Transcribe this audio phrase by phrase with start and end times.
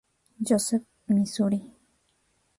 [0.47, 1.61] Joseph, Misuri.